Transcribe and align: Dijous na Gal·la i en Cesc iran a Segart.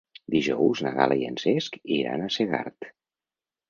Dijous 0.35 0.81
na 0.85 0.93
Gal·la 0.95 1.19
i 1.21 1.29
en 1.29 1.39
Cesc 1.45 1.79
iran 2.01 2.27
a 2.31 2.35
Segart. 2.41 2.95